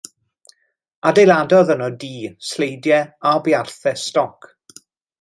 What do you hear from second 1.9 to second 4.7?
dŷ, siediau a buarthau stoc.